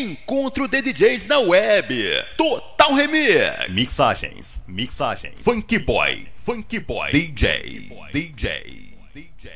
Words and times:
Encontro 0.00 0.66
de 0.66 0.80
DJs 0.80 1.26
na 1.26 1.40
web. 1.40 1.94
Total 2.34 2.94
Remix. 2.94 3.68
Mixagens, 3.68 4.62
mixagens. 4.66 5.34
Funk 5.42 5.78
Boy, 5.80 6.26
Funk 6.42 6.80
Boy. 6.80 7.10
DJ, 7.10 7.90
DJ, 8.10 8.96
DJ. 9.14 9.50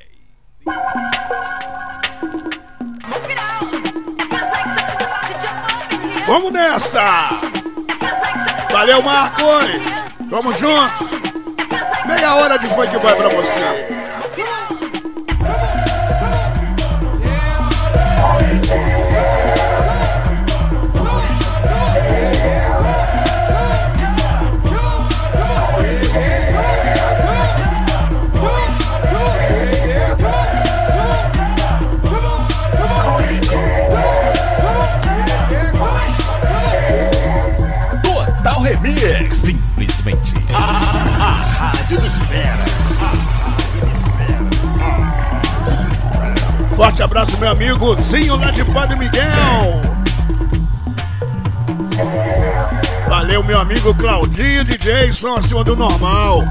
Vamos 6.27 6.53
nessa! 6.53 7.41
Valeu, 8.71 9.03
Marcos! 9.03 9.65
Tamo 10.29 10.53
junto! 10.53 11.09
Meia 12.07 12.35
hora 12.35 12.59
de 12.59 12.69
funk 12.69 12.99
boy 12.99 13.17
pra 13.17 13.29
você! 13.31 13.94
Forte 46.77 47.03
abraço, 47.03 47.37
meu 47.39 47.51
amigo 47.51 47.97
Zinho 48.03 48.37
lá 48.37 48.51
de 48.51 48.65
Padre 48.65 48.99
Miguel. 48.99 49.83
Valeu, 53.07 53.45
meu 53.45 53.61
amigo 53.61 53.95
Claudinho 53.95 54.65
DJ, 54.65 55.13
som 55.13 55.37
acima 55.37 55.63
do 55.63 55.77
normal. 55.77 56.43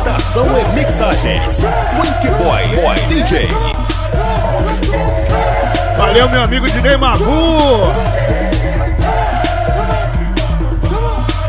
Apresentação 0.00 0.46
e 0.58 0.64
mixagens. 0.74 1.60
Funk 1.60 2.30
Boy, 2.42 2.66
Boy 2.74 2.98
DJ. 3.08 3.48
Valeu, 5.96 6.28
meu 6.30 6.42
amigo 6.42 6.70
Dinei 6.70 6.96
Magu. 6.96 7.92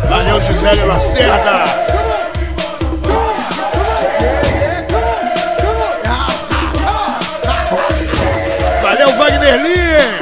Valeu, 0.10 0.42
Gisele 0.42 0.84
Lacerda. 0.84 1.64
Valeu, 8.82 9.18
Wagner 9.18 9.64
Lee. 9.64 10.20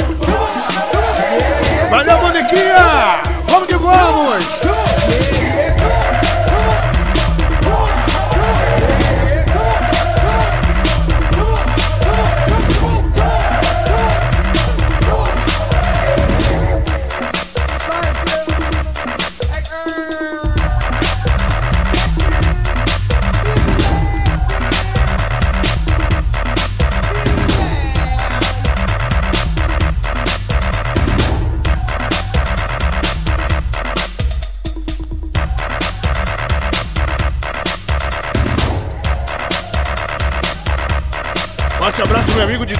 Valeu, 1.90 2.18
Moniquinha. 2.20 3.22
Vamos 3.48 3.68
que 3.68 3.76
vamos. 3.76 4.69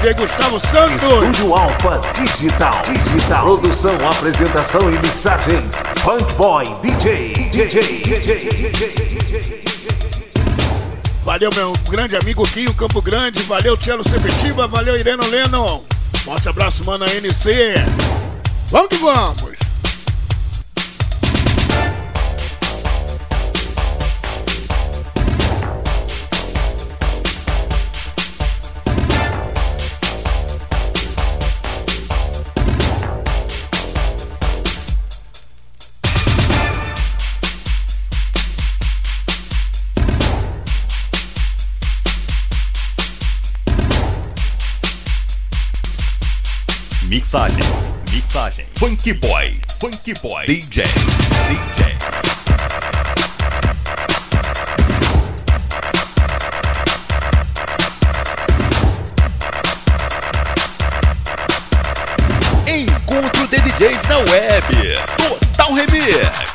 DJ 0.10 0.14
Gustavo 0.16 0.60
Santos. 0.60 1.04
Estúdio 1.04 1.54
Alfa 1.54 2.02
Digital. 2.14 2.82
Digital. 2.84 3.44
Produção, 3.44 4.10
apresentação 4.10 4.92
e 4.92 4.98
mixagens. 5.00 5.76
Funk 5.98 6.34
Boy 6.34 6.66
DJ. 6.82 7.34
DJ. 7.52 8.02
DJ. 8.02 8.72
Valeu, 11.24 11.52
meu 11.54 11.74
grande 11.90 12.16
amigo 12.16 12.44
Quinho 12.48 12.74
Campo 12.74 13.02
Grande. 13.04 13.44
Valeu, 13.44 13.78
Tchelo 13.78 14.04
Sepetiba. 14.04 14.68
Valeu, 14.68 14.98
Ireno 14.98 15.28
Leno. 15.28 15.84
Forte 16.24 16.50
abraço, 16.50 16.84
mano, 16.86 17.06
NC. 17.06 17.76
Vamos 18.72 18.90
que 18.90 18.98
vamos. 18.98 19.49
Mixagens, 47.10 47.66
mixagens. 48.12 48.68
Funk 48.76 49.20
Boy, 49.20 49.60
Funk 49.80 50.14
Boy. 50.22 50.46
DJ, 50.46 50.84
DJ. 51.50 51.98
Encontro 62.68 63.48
de 63.48 63.58
DJs 63.58 64.08
na 64.08 64.20
web. 64.20 64.64
Total 65.18 65.74
Remix. 65.74 66.49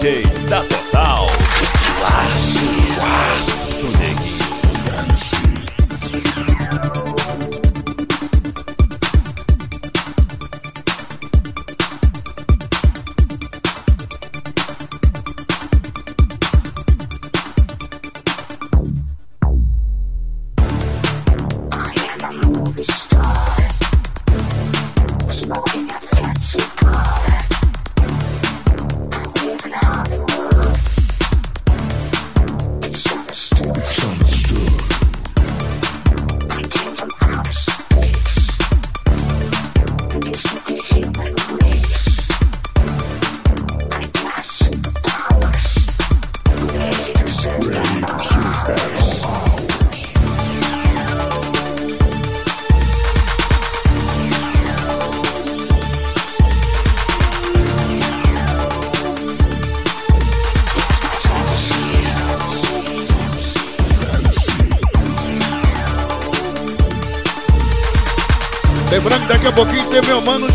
DJs 0.00 0.44
da 0.48 0.62
Total. 0.62 1.26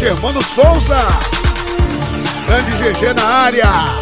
Germano 0.06 0.40
Souza. 0.40 1.02
Grande 2.46 2.70
GG 2.74 3.16
na 3.16 3.26
área. 3.26 3.98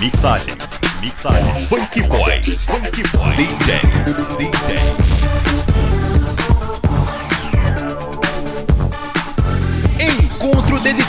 Mixagens, 0.00 0.80
mixagens. 1.00 1.68
Funk 1.68 2.02
Boy, 2.08 2.58
Funk 2.66 3.08
Boy. 3.12 3.36
DJ, 3.36 3.80
DJ. 4.36 5.01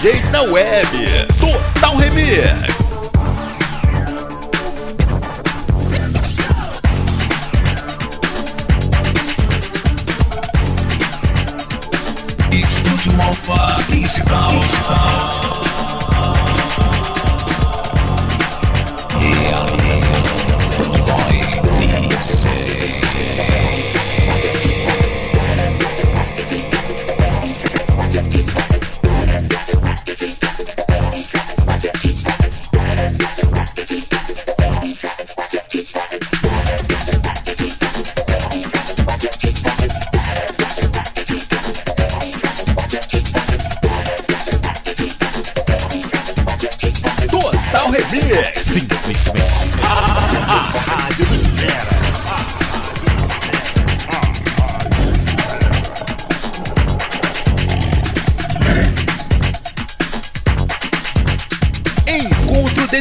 DJs 0.04 0.32
na 0.32 0.44
web. 0.52 0.88
Total 1.40 1.96
Remix. 1.98 2.83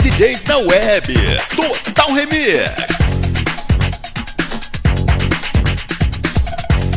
DJs 0.00 0.48
na 0.48 0.56
web. 0.56 1.04
Total 1.48 2.14
Remix. 2.14 2.70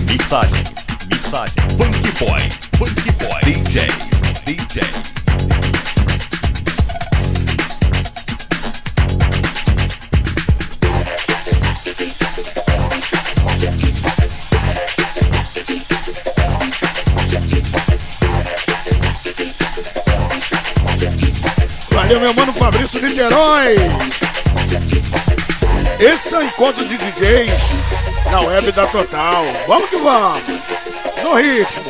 Mixagens, 0.08 0.72
mixagens. 1.10 1.76
Funk 1.78 2.20
Boy, 2.20 2.40
Funk 2.78 3.18
Boy. 3.20 3.42
DJ, 3.44 3.88
DJ. 4.46 5.25
Valeu, 22.06 22.20
meu 22.20 22.36
mano 22.36 22.54
Fabrício 22.54 23.02
Niterói. 23.02 23.78
Esse 26.00 26.36
é 26.36 26.38
o 26.38 26.44
encontro 26.44 26.88
de 26.88 26.98
DJs 26.98 27.52
na 28.30 28.42
web 28.42 28.72
da 28.72 28.86
Total. 28.86 29.44
Vamos 29.68 29.90
que 29.90 29.98
vamos. 29.98 30.44
No 31.24 31.34
ritmo. 31.34 31.85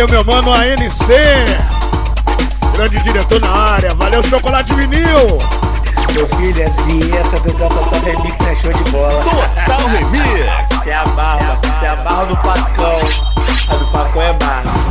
Valeu, 0.00 0.08
meu 0.08 0.24
mano 0.24 0.50
ANC. 0.54 1.04
Grande 2.72 3.02
diretor 3.02 3.38
na 3.38 3.50
área. 3.50 3.94
Valeu, 3.94 4.22
Chocolate 4.22 4.72
Vinil. 4.72 5.38
Meu 6.14 6.26
filho, 6.26 6.62
é 6.62 6.70
Zieta 6.70 7.38
do 7.40 7.52
Total 7.52 8.00
Remix 8.00 8.40
é 8.40 8.56
show 8.56 8.72
de 8.72 8.90
bola. 8.90 9.22
Total 9.22 9.86
Remix. 9.88 10.82
Se 10.82 10.90
amarra, 10.90 11.60
se 11.78 11.86
amarra 11.86 12.24
no 12.24 12.36
Pacão. 12.38 12.98
A 13.68 13.74
do 13.74 13.86
Pacão 13.92 14.22
é 14.22 14.32
massa. 14.32 14.89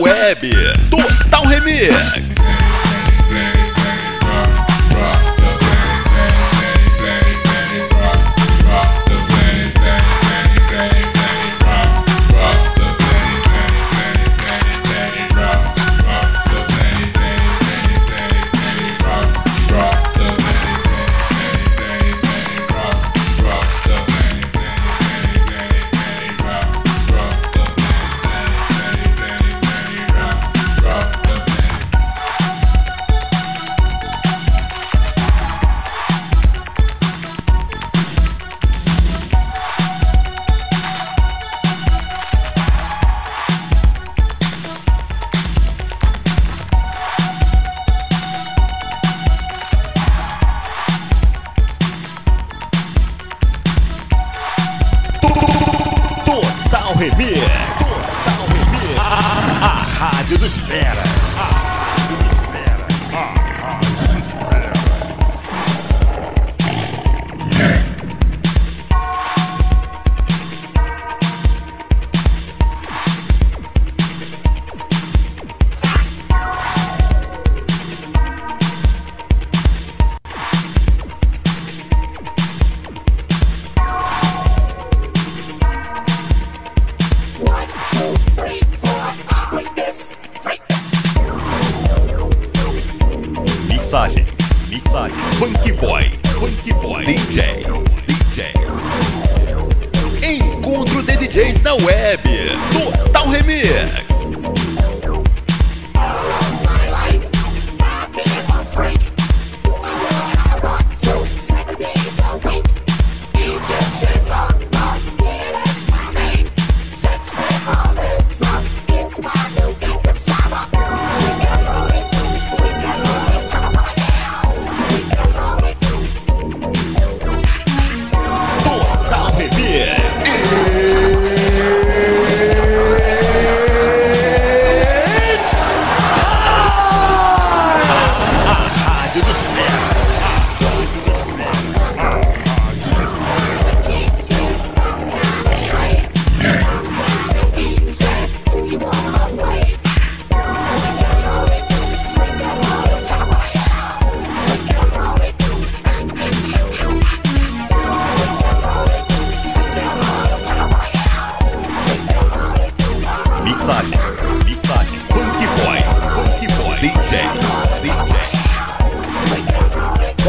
web. 0.00 0.38
Total 0.90 1.44
Remix. 1.44 2.65
Total 56.96 57.10
Remix. 57.10 57.40
Total 57.78 58.46
Remix. 58.48 58.98
A, 58.98 59.66
a, 59.66 59.66
a 59.66 60.10
Rádio 60.12 60.38
dos 60.38 60.52
Feras. 60.54 61.55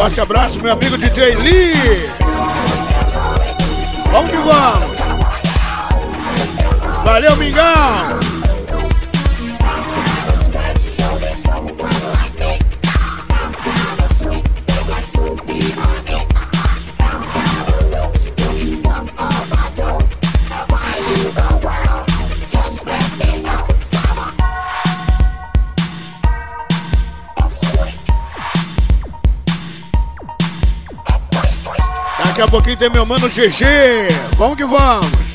Forte 0.07 0.21
abraço, 0.21 0.61
meu 0.61 0.71
amigo 0.71 0.97
DJ 0.97 1.35
Lee. 1.35 2.09
Vamos 4.09 4.31
que 4.31 4.37
vamos. 4.37 4.97
Valeu, 7.03 7.35
Mingão. 7.35 8.16
Daqui 32.37 32.49
a 32.49 32.51
pouquinho 32.51 32.77
tem 32.77 32.87
meu 32.87 33.03
mano 33.03 33.27
GG. 33.27 33.65
Vamos 34.37 34.57
que 34.57 34.63
vamos. 34.63 35.26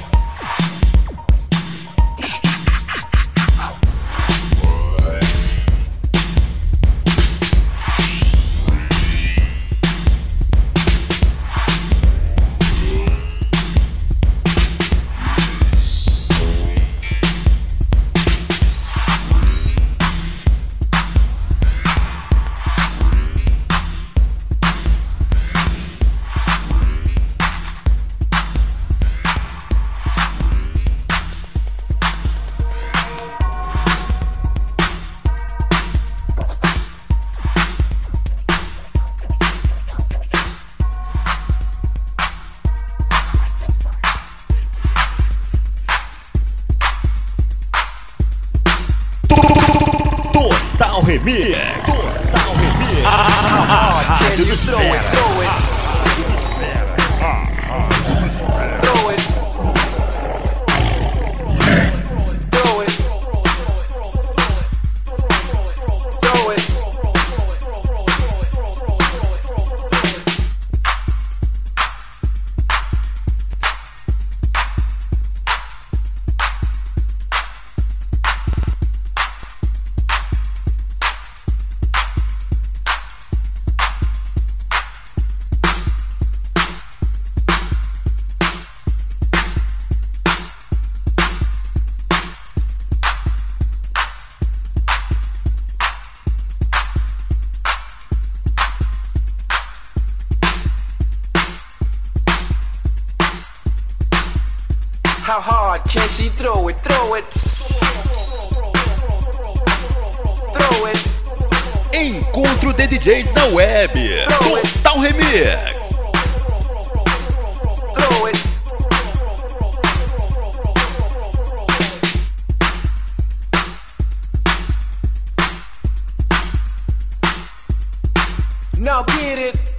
Now 128.93 129.05
get 129.05 129.39
it. 129.39 129.72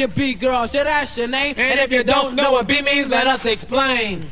Your 0.00 0.08
B 0.08 0.32
girl, 0.32 0.66
shit 0.66 0.86
ask 0.86 1.18
your 1.18 1.28
name. 1.28 1.54
And 1.58 1.78
if 1.78 1.92
you 1.92 2.02
don't 2.02 2.34
know 2.34 2.52
what 2.52 2.66
B 2.66 2.80
means, 2.80 3.10
let 3.10 3.26
us 3.26 3.44
explain. 3.44 4.24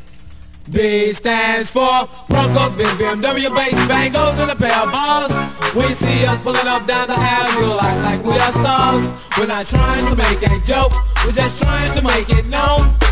B 0.71 1.13
stands 1.13 1.69
for 1.69 2.09
Broncos, 2.27 2.75
Benz, 2.75 2.97
BMW, 2.99 3.53
bass, 3.53 3.73
bangles, 3.87 4.39
and 4.39 4.49
a 4.49 4.55
pair 4.55 4.75
of 4.81 4.91
balls. 4.91 5.31
We 5.75 5.93
see 5.93 6.25
us 6.25 6.39
pulling 6.39 6.67
up 6.67 6.87
down 6.87 7.07
the 7.07 7.15
alley, 7.15 7.61
we'll 7.61 7.79
act 7.79 8.01
like 8.01 8.25
we 8.25 8.33
are 8.33 8.51
stars. 8.51 9.29
We're 9.37 9.45
not 9.45 9.67
trying 9.67 10.05
to 10.07 10.15
make 10.15 10.41
a 10.41 10.59
joke, 10.65 10.91
we're 11.23 11.33
just 11.33 11.61
trying 11.61 11.95
to 11.95 12.01
make 12.01 12.29
it 12.29 12.47
known 12.47 13.08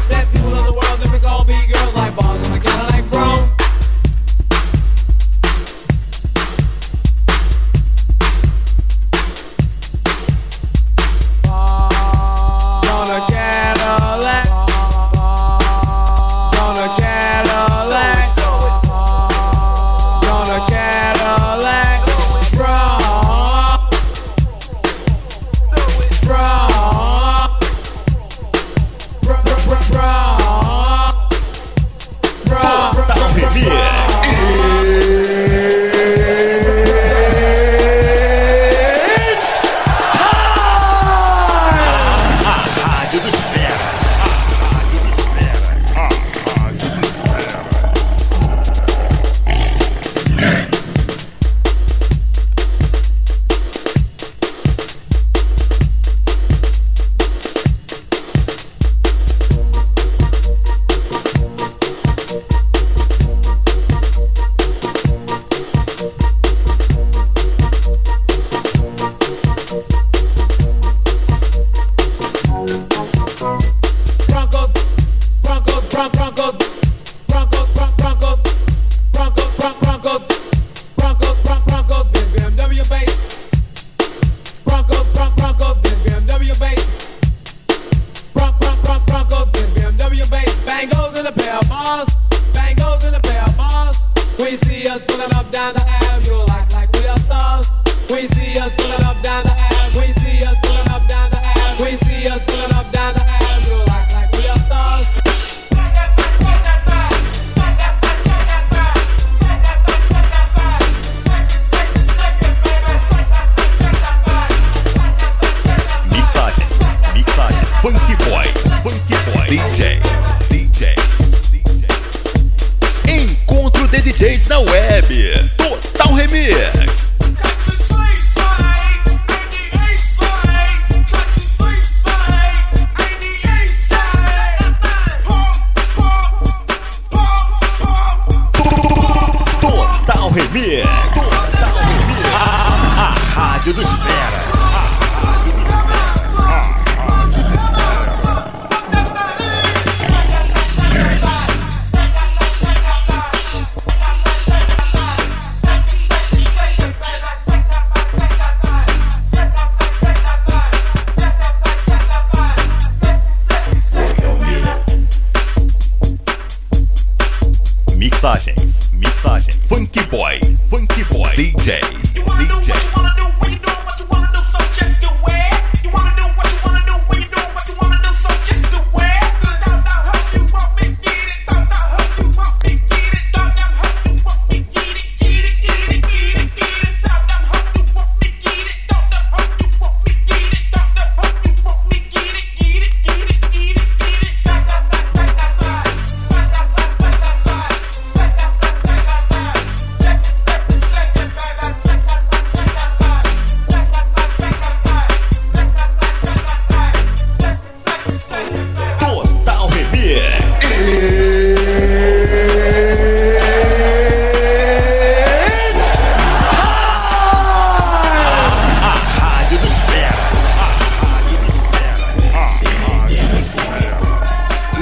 Mixagens, 168.28 168.92
mixagens. 168.92 169.56
Funky 169.70 170.04
Boy, 170.08 170.42
Funky 170.70 171.06
Boy, 171.06 171.32
DJ, 171.34 171.80
DJ. 171.80 173.37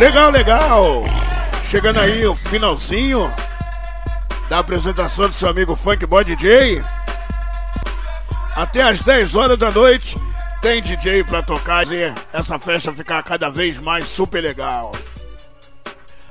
Legal, 0.06 0.30
legal. 0.30 1.04
Chegando 1.68 2.00
aí 2.00 2.28
o 2.28 2.36
finalzinho 2.36 3.28
da 4.48 4.60
apresentação 4.60 5.28
do 5.28 5.34
seu 5.34 5.50
amigo 5.50 5.76
Funk 5.76 6.06
Boy 6.06 6.24
DJ. 6.24 6.80
Até 8.56 8.84
às 8.84 9.00
10 9.00 9.34
horas 9.34 9.58
da 9.58 9.72
noite 9.72 10.15
tem 10.62 10.80
DJ 10.80 11.24
pra 11.24 11.41
tocar 11.41 11.91
e 11.91 12.13
essa 12.32 12.60
festa 12.60 12.94
ficar 12.94 13.24
cada 13.24 13.50
vez 13.50 13.82
mais 13.82 14.08
super 14.08 14.44
legal. 14.44 14.91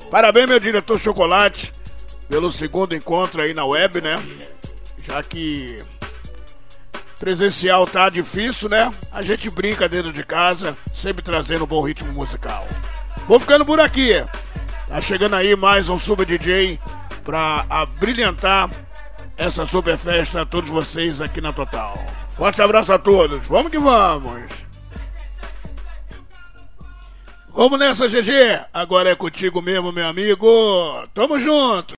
Parabéns, 0.08 0.46
meu 0.46 0.60
diretor 0.60 1.00
Chocolate, 1.00 1.72
pelo 2.28 2.52
segundo 2.52 2.94
encontro 2.94 3.42
aí 3.42 3.52
na 3.52 3.64
web, 3.64 4.00
né? 4.00 4.22
Já 5.04 5.20
que 5.20 5.82
presencial 7.18 7.88
tá 7.88 8.08
difícil, 8.08 8.68
né? 8.68 8.94
A 9.10 9.24
gente 9.24 9.50
brinca 9.50 9.88
dentro 9.88 10.12
de 10.12 10.22
casa, 10.22 10.78
sempre 10.94 11.24
trazendo 11.24 11.64
um 11.64 11.66
bom 11.66 11.82
ritmo 11.84 12.12
musical. 12.12 12.64
Vou 13.26 13.40
ficando 13.40 13.64
por 13.64 13.80
aqui. 13.80 14.12
Tá 14.86 15.00
chegando 15.00 15.34
aí 15.34 15.56
mais 15.56 15.88
um 15.88 15.98
Super 15.98 16.26
DJ 16.26 16.78
pra 17.24 17.64
abrilhantar 17.70 18.70
essa 19.36 19.66
super 19.66 19.96
festa 19.96 20.42
a 20.42 20.46
todos 20.46 20.70
vocês 20.70 21.20
aqui 21.20 21.40
na 21.40 21.52
Total. 21.52 21.98
Forte 22.36 22.60
abraço 22.60 22.92
a 22.92 22.98
todos. 22.98 23.46
Vamos 23.46 23.70
que 23.70 23.78
vamos. 23.78 24.42
Vamos 27.48 27.78
nessa, 27.78 28.08
GG. 28.08 28.66
Agora 28.74 29.10
é 29.10 29.14
contigo 29.14 29.62
mesmo, 29.62 29.92
meu 29.92 30.06
amigo. 30.06 30.46
Tamo 31.14 31.38
junto. 31.38 31.92